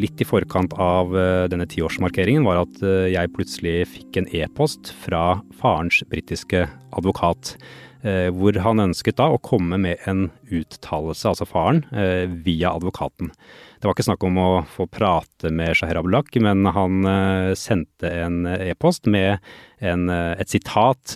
litt 0.00 0.22
i 0.22 0.26
forkant 0.28 0.72
av 0.80 1.12
eh, 1.12 1.44
denne 1.52 1.66
tiårsmarkeringen, 1.68 2.46
var 2.48 2.62
at 2.62 2.80
eh, 2.80 3.10
jeg 3.12 3.34
plutselig 3.34 3.76
fikk 3.92 4.20
en 4.20 4.30
e-post 4.32 4.92
fra 5.04 5.42
farens 5.60 6.00
britiske 6.08 6.66
advokat. 6.96 7.56
Hvor 7.98 8.54
han 8.62 8.78
ønsket 8.78 9.16
da 9.18 9.24
å 9.34 9.40
komme 9.42 9.74
med 9.82 10.04
en 10.06 10.28
uttalelse, 10.54 11.32
altså 11.32 11.48
faren, 11.50 11.80
via 12.46 12.70
advokaten. 12.70 13.32
Det 13.78 13.86
var 13.86 13.94
ikke 13.94 14.08
snakk 14.08 14.24
om 14.26 14.38
å 14.42 14.48
få 14.66 14.88
prate 14.90 15.52
med 15.54 15.76
Shaher 15.78 16.00
Abulak, 16.00 16.34
men 16.42 16.66
han 16.74 17.06
eh, 17.06 17.52
sendte 17.58 18.10
en 18.24 18.42
e-post 18.50 19.06
med 19.06 19.38
en, 19.78 20.08
eh, 20.10 20.34
et 20.42 20.50
sitat 20.50 21.14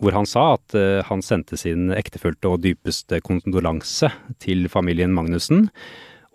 hvor 0.00 0.12
han 0.16 0.28
sa 0.28 0.58
at 0.58 0.76
eh, 0.76 1.00
han 1.08 1.24
sendte 1.24 1.56
sin 1.60 1.88
ektefølte 1.96 2.50
og 2.52 2.60
dypeste 2.66 3.22
kondolanse 3.24 4.10
til 4.44 4.68
familien 4.72 5.14
Magnussen, 5.16 5.70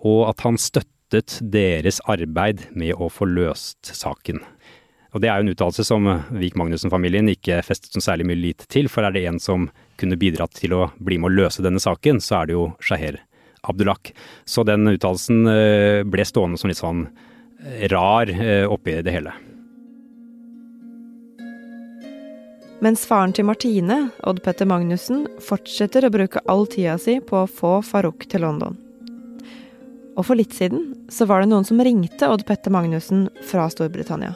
og 0.05 0.27
at 0.29 0.43
han 0.45 0.59
støttet 0.61 1.39
deres 1.41 2.01
arbeid 2.05 2.67
med 2.75 2.97
å 2.97 3.09
få 3.09 3.29
løst 3.29 3.93
saken. 3.95 4.43
Og 5.15 5.21
Det 5.21 5.29
er 5.31 5.39
jo 5.39 5.47
en 5.47 5.53
uttalelse 5.55 5.85
som 5.87 6.07
Vik 6.35 6.57
Magnussen-familien 6.59 7.31
ikke 7.31 7.61
festet 7.65 7.95
så 7.95 8.03
særlig 8.03 8.27
mye 8.27 8.41
lit 8.41 8.65
til, 8.69 8.89
for 8.91 9.07
er 9.07 9.15
det 9.15 9.23
en 9.25 9.39
som 9.41 9.69
kunne 9.97 10.19
bidratt 10.19 10.53
til 10.59 10.75
å 10.75 10.89
bli 10.99 11.17
med 11.17 11.31
å 11.31 11.37
løse 11.39 11.63
denne 11.65 11.81
saken, 11.81 12.19
så 12.21 12.41
er 12.41 12.49
det 12.49 12.57
jo 12.57 12.67
Shaher 12.83 13.21
Abdullah. 13.65 13.97
Så 14.45 14.63
den 14.67 14.87
uttalelsen 14.87 15.47
eh, 15.47 16.03
ble 16.05 16.25
stående 16.27 16.59
som 16.59 16.69
litt 16.69 16.81
sånn 16.81 17.05
eh, 17.07 17.87
rar 17.91 18.29
eh, 18.29 18.67
oppi 18.69 18.99
det 19.01 19.15
hele. 19.15 19.33
Mens 22.85 23.07
faren 23.09 23.33
til 23.33 23.47
Martine, 23.47 24.11
Odd 24.21 24.43
Petter 24.45 24.69
Magnussen, 24.69 25.25
fortsetter 25.41 26.05
å 26.05 26.13
bruke 26.13 26.43
all 26.45 26.67
tida 26.69 26.99
si 27.01 27.17
på 27.17 27.41
å 27.41 27.49
få 27.49 27.79
Farouk 27.81 28.27
til 28.29 28.45
London. 28.45 28.77
Og 30.17 30.25
for 30.25 30.39
litt 30.39 30.55
siden 30.57 30.91
så 31.13 31.27
var 31.29 31.43
det 31.43 31.51
noen 31.51 31.65
som 31.67 31.79
ringte 31.83 32.29
Odd 32.29 32.47
Petter 32.47 32.73
Magnussen 32.73 33.27
fra 33.45 33.69
Storbritannia. 33.69 34.33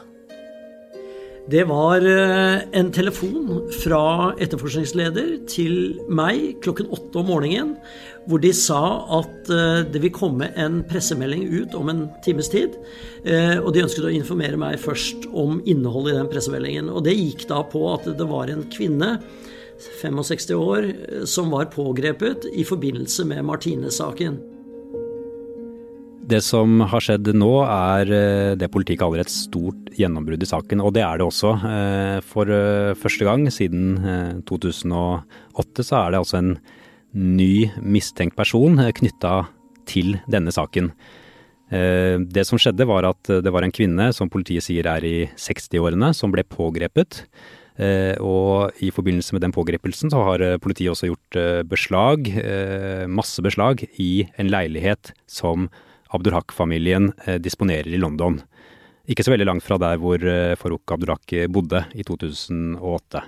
Det 1.50 1.64
var 1.66 2.04
eh, 2.06 2.60
en 2.78 2.92
telefon 2.94 3.64
fra 3.82 4.30
etterforskningsleder 4.38 5.40
til 5.50 5.96
meg 6.06 6.60
klokken 6.62 6.86
åtte 6.94 7.18
om 7.18 7.26
morgenen, 7.32 7.72
hvor 8.30 8.38
de 8.44 8.52
sa 8.54 8.78
at 9.18 9.50
eh, 9.50 9.80
det 9.90 10.04
vil 10.04 10.14
komme 10.14 10.52
en 10.54 10.84
pressemelding 10.86 11.48
ut 11.50 11.74
om 11.74 11.90
en 11.90 12.04
times 12.22 12.52
tid. 12.52 12.78
Eh, 13.26 13.58
og 13.58 13.72
de 13.74 13.82
ønsket 13.82 14.06
å 14.06 14.14
informere 14.14 14.60
meg 14.60 14.78
først 14.84 15.26
om 15.34 15.58
innholdet 15.66 16.14
i 16.14 16.20
den 16.20 16.30
pressemeldingen. 16.30 16.92
Og 16.94 17.02
det 17.08 17.18
gikk 17.18 17.48
da 17.50 17.64
på 17.66 17.88
at 17.90 18.06
det 18.06 18.30
var 18.30 18.52
en 18.52 18.62
kvinne 18.70 19.16
65 19.98 20.54
år, 20.54 20.88
som 21.26 21.50
var 21.50 21.72
pågrepet 21.74 22.46
i 22.54 22.62
forbindelse 22.62 23.26
med 23.26 23.42
Martine-saken. 23.50 24.38
Det 26.22 26.38
som 26.44 26.78
har 26.86 27.02
skjedd 27.02 27.32
nå, 27.34 27.50
er 27.66 28.10
eh, 28.14 28.52
det 28.58 28.68
politiet 28.70 29.00
kaller 29.00 29.24
et 29.24 29.32
stort 29.32 29.90
gjennombrudd 29.98 30.44
i 30.44 30.48
saken. 30.48 30.82
Og 30.84 30.92
det 30.94 31.02
er 31.02 31.18
det 31.18 31.26
også. 31.26 31.50
Eh, 31.66 32.18
for 32.22 32.52
eh, 32.52 32.92
første 32.98 33.26
gang 33.26 33.48
siden 33.50 34.44
2008 34.46 35.86
så 35.88 35.98
er 35.98 36.14
det 36.14 36.20
altså 36.22 36.38
en 36.38 36.52
ny 37.18 37.66
mistenkt 37.82 38.38
person 38.38 38.78
knytta 38.94 39.34
til 39.90 40.14
denne 40.30 40.54
saken. 40.54 40.92
Det 41.72 42.42
som 42.44 42.60
skjedde 42.60 42.84
var 42.84 43.06
at 43.08 43.28
det 43.44 43.48
var 43.52 43.64
en 43.64 43.72
kvinne 43.72 44.10
som 44.12 44.28
politiet 44.32 44.64
sier 44.64 44.84
er 44.88 45.04
i 45.08 45.14
60-årene, 45.40 46.10
som 46.12 46.32
ble 46.32 46.44
pågrepet. 46.44 47.22
Og 48.20 48.82
i 48.84 48.90
forbindelse 48.92 49.32
med 49.32 49.44
den 49.44 49.54
pågrepelsen 49.56 50.12
så 50.12 50.20
har 50.28 50.44
politiet 50.60 50.92
også 50.92 51.08
gjort 51.08 51.38
beslag, 51.68 52.28
masse 53.08 53.44
beslag, 53.44 53.86
i 53.96 54.26
en 54.36 54.52
leilighet 54.52 55.14
som 55.24 55.70
Abdurhak-familien 56.16 57.12
eh, 57.26 57.38
disponerer 57.42 57.90
i 57.92 58.00
London. 58.00 58.40
Ikke 59.10 59.24
så 59.24 59.32
veldig 59.34 59.48
langt 59.48 59.66
fra 59.66 59.78
der 59.82 59.98
hvor 60.00 60.22
eh, 60.22 60.54
Farouk 60.60 60.94
Abdurhak 60.94 61.34
eh, 61.36 61.48
bodde 61.50 61.84
i 61.98 62.04
2008. 62.06 63.24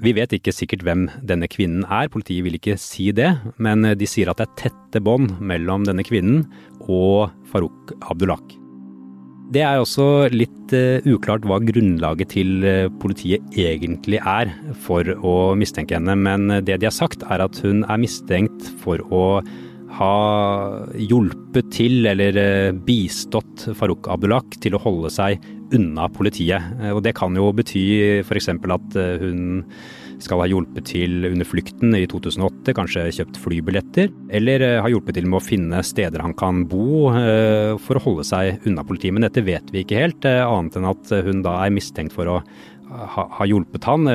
Vi 0.00 0.14
vet 0.16 0.32
ikke 0.32 0.54
sikkert 0.56 0.84
hvem 0.86 1.08
denne 1.28 1.48
kvinnen 1.50 1.84
er, 1.84 2.08
politiet 2.08 2.46
vil 2.46 2.56
ikke 2.56 2.78
si 2.80 3.10
det, 3.12 3.34
men 3.60 3.84
de 3.84 4.06
sier 4.08 4.30
at 4.32 4.40
det 4.40 4.46
er 4.46 4.56
tette 4.62 5.02
bånd 5.04 5.34
mellom 5.44 5.84
denne 5.84 6.06
kvinnen 6.06 6.46
og 6.86 7.28
Farouk 7.50 7.92
Abdullah. 8.08 8.40
Det 9.52 9.60
er 9.66 9.82
også 9.82 10.30
litt 10.32 10.72
uklart 11.10 11.44
hva 11.44 11.58
grunnlaget 11.66 12.30
til 12.32 12.64
politiet 13.02 13.44
egentlig 13.58 14.22
er 14.22 14.54
for 14.86 15.04
å 15.26 15.34
mistenke 15.58 15.98
henne, 15.98 16.14
men 16.16 16.62
det 16.62 16.78
de 16.78 16.86
har 16.86 16.94
sagt 16.94 17.26
er 17.26 17.42
at 17.44 17.58
hun 17.60 17.82
er 17.82 18.00
mistenkt 18.00 18.70
for 18.80 19.02
å 19.10 19.24
ha 19.98 20.86
hjulpet 20.98 21.70
til 21.74 22.06
eller 22.10 22.36
eh, 22.38 22.74
bistått 22.86 23.68
Farouk 23.76 24.08
Abdullah 24.10 24.44
til 24.62 24.76
å 24.76 24.82
holde 24.82 25.10
seg 25.12 25.40
unna 25.74 26.08
politiet. 26.12 26.76
Eh, 26.80 26.92
og 26.94 27.02
det 27.06 27.16
kan 27.18 27.34
jo 27.36 27.50
bety 27.56 27.82
f.eks. 28.22 28.50
at 28.54 29.00
eh, 29.00 29.24
hun 29.24 29.66
skal 30.20 30.42
ha 30.42 30.48
hjulpet 30.50 30.84
til 30.90 31.24
under 31.30 31.48
flukten 31.48 31.94
i 31.96 32.04
2008, 32.10 32.74
kanskje 32.76 33.06
kjøpt 33.16 33.38
flybilletter, 33.40 34.10
eller 34.36 34.64
har 34.84 34.92
hjulpet 34.92 35.16
til 35.16 35.30
med 35.30 35.38
å 35.38 35.46
finne 35.46 35.80
steder 35.86 36.20
han 36.20 36.34
kan 36.36 36.66
bo 36.68 37.08
for 37.80 37.96
å 37.96 38.02
holde 38.04 38.26
seg 38.28 38.66
unna 38.68 38.84
politiet. 38.84 39.16
Men 39.16 39.24
dette 39.24 39.40
vet 39.46 39.72
vi 39.72 39.80
ikke 39.80 40.02
helt, 40.02 40.28
annet 40.28 40.76
enn 40.76 40.90
at 40.90 41.14
hun 41.24 41.40
da 41.46 41.56
er 41.64 41.72
mistenkt 41.72 42.12
for 42.12 42.28
å 42.28 42.36
ha 42.90 43.46
hjulpet 43.46 43.86
han, 43.88 44.10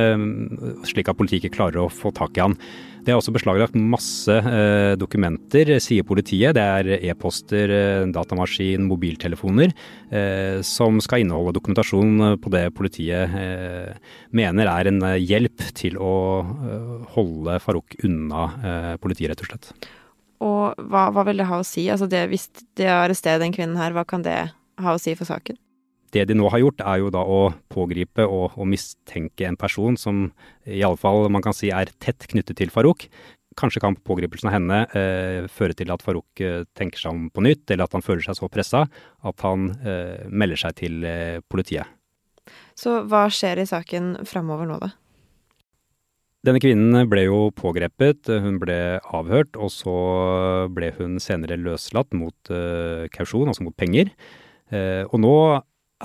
slik 0.88 1.10
at 1.12 1.18
politiet 1.20 1.54
klarer 1.56 1.86
å 1.86 1.92
få 1.92 2.12
tak 2.16 2.38
i 2.38 2.44
han. 2.44 2.58
Det 3.06 3.14
er 3.14 3.20
også 3.20 3.36
beslaglagt 3.36 3.76
masse 3.78 4.34
eh, 4.34 4.96
dokumenter, 4.98 5.76
sier 5.84 6.06
politiet. 6.08 6.56
Det 6.58 6.64
er 6.64 6.88
e-poster, 7.12 7.70
eh, 7.70 8.06
datamaskin, 8.10 8.88
mobiltelefoner, 8.90 9.76
eh, 10.10 10.58
som 10.66 10.98
skal 11.04 11.22
inneholde 11.22 11.54
dokumentasjon 11.60 12.40
på 12.42 12.54
det 12.56 12.64
politiet 12.74 13.36
eh, 13.38 14.16
mener 14.34 14.72
er 14.72 14.90
en 14.90 14.98
eh, 15.06 15.20
hjelp 15.22 15.68
til 15.78 16.00
å 16.02 16.16
eh, 16.42 17.06
holde 17.14 17.60
Farouk 17.62 18.00
unna 18.08 18.48
politiet, 19.02 19.30
rett 19.30 19.46
og 19.46 19.52
slett. 19.52 19.70
Og 20.46 20.88
hva, 20.90 21.08
hva, 21.14 21.28
vil 21.30 21.44
det 21.44 21.50
ha 21.52 21.62
å 21.62 21.68
si? 21.68 21.86
Altså 21.94 22.10
det, 22.10 22.26
hvis 22.32 22.50
de 22.80 22.90
arresterer 22.90 23.44
den 23.44 23.54
kvinnen 23.54 23.78
her, 23.78 23.94
hva 23.94 24.06
kan 24.08 24.26
det 24.26 24.40
ha 24.82 24.96
å 24.96 25.02
si 25.02 25.14
for 25.18 25.30
saken? 25.30 25.62
Det 26.16 26.24
de 26.30 26.36
nå 26.38 26.48
har 26.48 26.62
gjort, 26.62 26.80
er 26.80 27.02
jo 27.02 27.10
da 27.12 27.22
å 27.28 27.40
pågripe 27.72 28.24
og, 28.24 28.54
og 28.56 28.70
mistenke 28.72 29.50
en 29.50 29.58
person 29.60 29.98
som 30.00 30.30
i 30.64 30.80
alle 30.86 31.00
fall 31.00 31.28
man 31.34 31.44
kan 31.44 31.56
si 31.56 31.74
er 31.76 31.92
tett 32.00 32.30
knyttet 32.32 32.56
til 32.62 32.72
Farouk. 32.72 33.10
Kanskje 33.60 33.82
kan 33.84 33.98
pågripelsen 34.00 34.48
av 34.48 34.56
henne 34.56 34.80
eh, 34.96 35.50
føre 35.52 35.76
til 35.76 35.92
at 35.92 36.04
Farouk 36.04 36.44
eh, 36.44 36.64
tenker 36.76 37.02
seg 37.02 37.12
om 37.12 37.28
på 37.36 37.44
nytt, 37.44 37.68
eller 37.68 37.88
at 37.88 37.98
han 37.98 38.04
føler 38.06 38.24
seg 38.24 38.40
så 38.40 38.52
pressa 38.52 38.86
at 39.28 39.44
han 39.44 39.74
eh, 39.84 40.24
melder 40.32 40.64
seg 40.64 40.80
til 40.80 41.04
eh, 41.08 41.42
politiet. 41.52 41.92
Så 42.80 43.02
hva 43.10 43.26
skjer 43.32 43.64
i 43.64 43.68
saken 43.68 44.14
framover 44.28 44.72
nå, 44.72 44.80
da? 44.84 44.94
Denne 46.46 46.62
kvinnen 46.62 47.08
ble 47.10 47.26
jo 47.26 47.38
pågrepet, 47.58 48.30
hun 48.30 48.60
ble 48.62 49.02
avhørt, 49.18 49.56
og 49.58 49.72
så 49.74 49.96
ble 50.72 50.92
hun 51.00 51.18
senere 51.24 51.58
løslatt 51.58 52.14
mot 52.14 52.52
uh, 52.54 53.08
kausjon, 53.10 53.50
altså 53.50 53.66
mot 53.66 53.74
penger. 53.74 54.12
Uh, 54.70 55.10
og 55.10 55.24
nå 55.24 55.34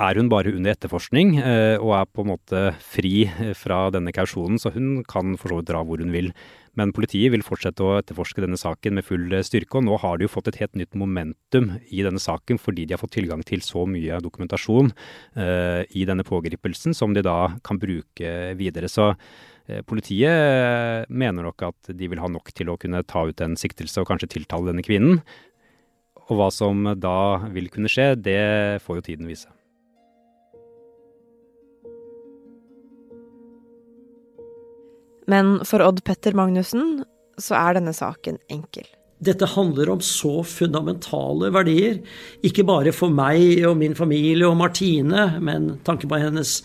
er 0.01 0.17
hun 0.19 0.29
bare 0.31 0.51
under 0.55 0.73
etterforskning 0.73 1.35
eh, 1.41 1.75
og 1.81 1.93
er 1.97 2.09
på 2.09 2.23
en 2.23 2.31
måte 2.31 2.61
fri 2.83 3.27
fra 3.57 3.85
denne 3.93 4.13
kausjonen, 4.15 4.59
så 4.61 4.71
hun 4.75 5.03
kan 5.07 5.35
for 5.39 5.53
så 5.53 5.59
vidt 5.59 5.69
dra 5.69 5.83
hvor 5.85 6.01
hun 6.01 6.13
vil. 6.13 6.31
Men 6.79 6.93
politiet 6.95 7.33
vil 7.33 7.43
fortsette 7.43 7.83
å 7.83 7.97
etterforske 7.99 8.43
denne 8.43 8.59
saken 8.59 8.97
med 8.97 9.07
full 9.07 9.27
styrke, 9.43 9.79
og 9.79 9.85
nå 9.87 9.99
har 10.01 10.17
de 10.17 10.27
jo 10.27 10.31
fått 10.31 10.49
et 10.51 10.61
helt 10.63 10.79
nytt 10.79 10.97
momentum 10.97 11.73
i 11.91 12.05
denne 12.05 12.21
saken 12.21 12.61
fordi 12.61 12.87
de 12.87 12.95
har 12.95 13.01
fått 13.01 13.17
tilgang 13.17 13.43
til 13.47 13.63
så 13.65 13.83
mye 13.89 14.21
dokumentasjon 14.23 14.93
i 15.35 16.05
denne 16.07 16.23
pågripelsen 16.23 16.95
som 16.95 17.11
de 17.11 17.25
da 17.27 17.57
kan 17.67 17.79
bruke 17.81 18.33
videre. 18.55 18.87
Så 18.87 19.11
politiet 19.83 21.11
mener 21.11 21.43
nok 21.43 21.67
at 21.73 21.91
de 21.91 22.11
vil 22.11 22.23
ha 22.23 22.31
nok 22.31 22.55
til 22.55 22.71
å 22.71 22.79
kunne 22.79 23.03
ta 23.03 23.27
ut 23.27 23.43
en 23.43 23.59
siktelse 23.59 23.99
og 23.99 24.07
kanskje 24.07 24.31
tiltale 24.37 24.71
denne 24.71 24.87
kvinnen. 24.87 25.19
Og 26.31 26.37
hva 26.39 26.47
som 26.55 26.93
da 26.95 27.17
vil 27.51 27.67
kunne 27.73 27.91
skje, 27.91 28.13
det 28.15 28.43
får 28.85 29.01
jo 29.01 29.09
tiden 29.11 29.27
vise. 29.27 29.51
Men 35.31 35.59
for 35.67 35.83
Odd 35.85 36.03
Petter 36.07 36.35
Magnussen 36.37 37.03
så 37.41 37.55
er 37.57 37.77
denne 37.79 37.93
saken 37.95 38.41
enkel. 38.51 38.87
Dette 39.21 39.45
handler 39.45 39.91
om 39.93 39.99
så 40.01 40.39
fundamentale 40.49 41.51
verdier, 41.53 41.99
ikke 42.41 42.65
bare 42.65 42.89
for 42.95 43.13
meg 43.13 43.61
og 43.69 43.75
min 43.77 43.93
familie 43.97 44.47
og 44.49 44.57
Martine, 44.57 45.27
men 45.45 45.75
tanke 45.85 46.09
på 46.09 46.17
hennes 46.23 46.55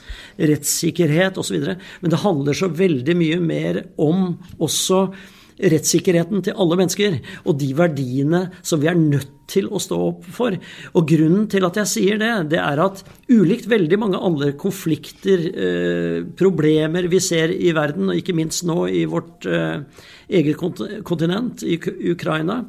rettssikkerhet 0.40 1.36
osv., 1.42 1.74
men 2.00 2.14
det 2.14 2.22
handler 2.22 2.56
så 2.56 2.70
veldig 2.72 3.16
mye 3.20 3.42
mer 3.44 3.82
om 4.00 4.30
også 4.56 5.02
rettssikkerheten 5.56 6.44
til 6.44 6.56
alle 6.58 6.78
mennesker, 6.78 7.18
og 7.44 7.58
de 7.60 7.70
verdiene 7.76 8.46
som 8.62 8.82
vi 8.82 8.90
er 8.90 8.98
nødt 8.98 9.32
til 9.50 9.68
å 9.70 9.80
stå 9.80 9.96
opp 10.08 10.26
for. 10.34 10.56
Og 10.98 11.06
grunnen 11.08 11.46
til 11.50 11.66
at 11.68 11.78
jeg 11.80 11.90
sier 11.90 12.20
det, 12.20 12.32
det 12.52 12.58
er 12.60 12.82
at 12.82 13.02
ulikt 13.30 13.68
veldig 13.70 13.98
mange 14.02 14.20
andre 14.28 14.52
konflikter, 14.58 15.46
eh, 15.46 16.18
problemer 16.38 17.08
vi 17.12 17.22
ser 17.22 17.54
i 17.54 17.72
verden, 17.76 18.10
og 18.10 18.18
ikke 18.18 18.36
minst 18.36 18.66
nå 18.66 18.86
i 18.90 19.04
vårt 19.10 19.46
eh, 19.46 19.82
eget 20.28 20.58
kontinent, 21.06 21.62
i 21.62 21.78
Ukraina, 22.10 22.64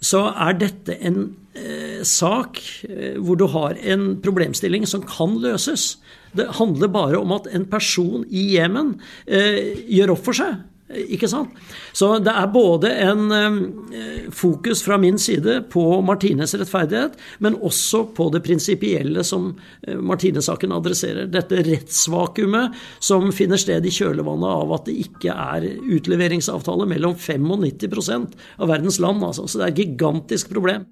så 0.00 0.28
er 0.36 0.58
dette 0.60 0.98
en 1.00 1.22
eh, 1.56 2.04
sak 2.06 2.60
eh, 2.88 3.16
hvor 3.16 3.40
du 3.40 3.48
har 3.54 3.78
en 3.80 4.10
problemstilling 4.22 4.86
som 4.86 5.04
kan 5.08 5.38
løses. 5.42 5.96
Det 6.36 6.50
handler 6.58 6.92
bare 6.92 7.20
om 7.20 7.32
at 7.36 7.48
en 7.56 7.64
person 7.70 8.26
i 8.28 8.50
Jemen 8.58 8.98
eh, 9.24 9.80
gjør 9.88 10.18
opp 10.18 10.28
for 10.28 10.36
seg. 10.36 10.60
Ikke 10.88 11.28
sant? 11.28 11.52
Så 11.92 12.14
det 12.24 12.32
er 12.32 12.46
både 12.48 12.90
en 13.04 13.32
eh, 13.36 14.28
fokus 14.32 14.80
fra 14.80 14.96
min 15.00 15.18
side 15.20 15.58
på 15.68 15.82
Martines 16.00 16.54
rettferdighet, 16.56 17.18
men 17.44 17.58
også 17.60 18.06
på 18.16 18.30
det 18.32 18.40
prinsipielle 18.46 19.24
som 19.26 19.50
eh, 19.84 19.98
Martine-saken 20.00 20.72
adresserer. 20.72 21.28
Dette 21.28 21.60
rettsvakuumet 21.66 22.78
som 23.04 23.28
finner 23.36 23.60
sted 23.60 23.84
i 23.84 23.92
kjølvannet 23.92 24.48
av 24.48 24.72
at 24.78 24.88
det 24.88 24.96
ikke 25.04 25.34
er 25.36 25.68
utleveringsavtale 25.98 26.88
mellom 26.88 27.18
95% 27.20 28.38
av 28.56 28.72
verdens 28.72 29.00
land. 29.04 29.20
Altså. 29.28 29.44
Så 29.44 29.60
det 29.60 29.68
er 29.68 29.74
et 29.74 29.84
gigantisk 29.84 30.54
problem. 30.56 30.88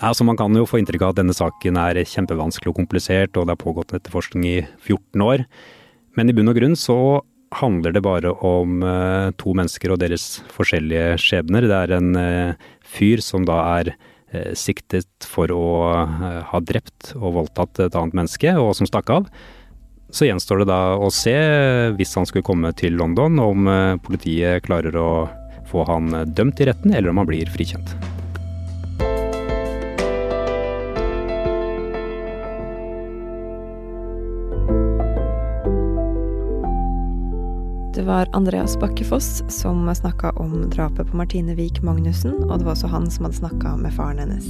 Altså, 0.00 0.24
man 0.24 0.38
kan 0.38 0.54
jo 0.56 0.64
få 0.64 0.78
inntrykk 0.80 1.02
av 1.04 1.12
at 1.12 1.20
denne 1.20 1.34
saken 1.36 1.76
er 1.76 1.98
kjempevanskelig 2.06 2.70
og 2.70 2.78
komplisert, 2.78 3.34
og 3.34 3.50
det 3.50 3.58
har 3.58 3.60
pågått 3.66 3.98
etterforskning 3.98 4.46
i 4.48 4.56
14 4.86 5.26
år. 5.26 5.44
Men 6.20 6.28
i 6.28 6.34
bunn 6.36 6.50
og 6.52 6.58
grunn 6.58 6.74
så 6.76 6.94
handler 7.56 7.94
det 7.96 8.02
bare 8.04 8.34
om 8.44 8.82
uh, 8.84 9.32
to 9.40 9.54
mennesker 9.56 9.94
og 9.94 10.02
deres 10.02 10.42
forskjellige 10.52 11.14
skjebner. 11.22 11.64
Det 11.64 11.78
er 11.78 11.94
en 11.96 12.10
uh, 12.12 12.66
fyr 12.84 13.22
som 13.24 13.46
da 13.48 13.56
er 13.78 13.94
uh, 13.94 14.52
siktet 14.52 15.08
for 15.24 15.48
å 15.48 15.64
ha 16.52 16.60
drept 16.60 17.14
og 17.16 17.38
voldtatt 17.38 17.80
et 17.86 17.96
annet 17.96 18.20
menneske, 18.20 18.52
og 18.60 18.74
som 18.76 18.90
stakk 18.90 19.14
av. 19.16 19.32
Så 20.12 20.28
gjenstår 20.28 20.60
det 20.60 20.68
da 20.74 21.00
å 21.00 21.08
se, 21.08 21.34
hvis 21.96 22.12
han 22.20 22.28
skulle 22.28 22.44
komme 22.44 22.76
til 22.76 23.00
London, 23.00 23.40
om 23.40 23.72
politiet 24.04 24.66
klarer 24.66 25.00
å 25.00 25.10
få 25.70 25.88
han 25.88 26.12
dømt 26.36 26.60
i 26.60 26.68
retten, 26.68 26.92
eller 26.92 27.14
om 27.14 27.22
han 27.22 27.32
blir 27.32 27.48
frikjent. 27.54 27.96
Var 38.10 38.28
Andreas 38.32 38.78
Bakkefoss 38.78 39.42
som 39.48 39.94
snakka 39.94 40.30
om 40.30 40.70
drapet 40.70 41.10
på 41.10 41.16
Martine 41.16 41.54
Wiik 41.54 41.82
Magnussen, 41.82 42.32
og 42.48 42.58
det 42.58 42.64
var 42.66 42.72
også 42.72 42.88
han 42.90 43.04
som 43.10 43.28
hadde 43.28 43.38
snakka 43.38 43.74
med 43.78 43.94
faren 43.94 44.18
hennes. 44.18 44.48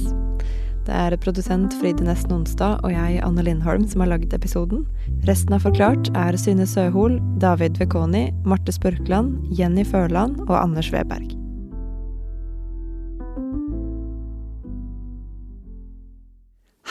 Det 0.87 0.95
er 0.97 1.13
produsent 1.21 1.75
Fride 1.77 2.01
Nesten 2.07 2.33
Onsdag 2.39 2.79
og 2.81 2.89
jeg, 2.89 3.19
Anne 3.21 3.45
Lindholm, 3.45 3.85
som 3.85 4.01
har 4.01 4.09
lagd 4.15 4.33
episoden. 4.33 4.81
Resten 5.29 5.53
av 5.53 5.61
Forklart 5.67 6.09
er 6.17 6.39
Synne 6.41 6.65
Søhol, 6.65 7.19
David 7.43 7.77
Vekoni, 7.77 8.31
Marte 8.49 8.73
Spurkland, 8.73 9.37
Jenny 9.53 9.85
Førland 9.85 10.41
og 10.47 10.57
Anders 10.57 10.89
Weberg. 10.89 11.29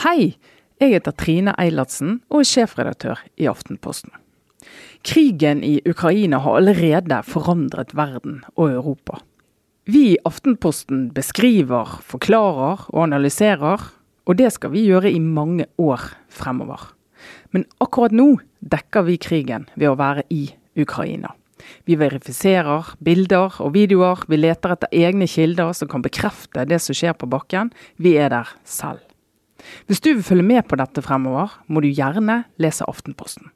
Hei, 0.07 0.37
jeg 0.79 0.95
heter 0.95 1.19
Trine 1.19 1.59
Eilertsen 1.59 2.21
og 2.31 2.45
er 2.45 2.51
sjefredaktør 2.55 3.27
i 3.35 3.51
Aftenposten. 3.51 4.20
Krigen 5.07 5.63
i 5.63 5.79
Ukraina 5.85 6.41
har 6.43 6.59
allerede 6.59 7.21
forandret 7.27 7.95
verden 7.97 8.41
og 8.55 8.71
Europa. 8.71 9.19
Vi 9.89 10.11
i 10.11 10.17
Aftenposten 10.25 11.09
beskriver, 11.15 11.97
forklarer 12.05 12.85
og 12.93 13.03
analyserer, 13.03 13.81
og 14.29 14.37
det 14.37 14.51
skal 14.53 14.71
vi 14.75 14.85
gjøre 14.85 15.09
i 15.11 15.19
mange 15.19 15.65
år 15.81 16.11
fremover. 16.29 16.91
Men 17.51 17.65
akkurat 17.81 18.13
nå 18.13 18.35
dekker 18.61 19.07
vi 19.07 19.17
krigen 19.21 19.67
ved 19.75 19.89
å 19.89 19.97
være 19.99 20.27
i 20.29 20.45
Ukraina. 20.79 21.33
Vi 21.85 21.97
verifiserer 21.99 22.93
bilder 23.03 23.57
og 23.61 23.73
videoer, 23.75 24.23
vi 24.29 24.39
leter 24.39 24.75
etter 24.75 24.93
egne 24.93 25.27
kilder 25.29 25.73
som 25.77 25.89
kan 25.91 26.05
bekrefte 26.05 26.65
det 26.69 26.81
som 26.81 26.97
skjer 26.97 27.17
på 27.17 27.29
bakken. 27.29 27.71
Vi 28.01 28.15
er 28.17 28.31
der 28.33 28.53
selv. 28.65 29.01
Hvis 29.85 30.01
du 30.01 30.13
vil 30.13 30.25
følge 30.25 30.45
med 30.45 30.65
på 30.69 30.77
dette 30.79 31.03
fremover, 31.05 31.53
må 31.67 31.83
du 31.83 31.89
gjerne 31.91 32.43
lese 32.61 32.87
Aftenposten. 32.89 33.51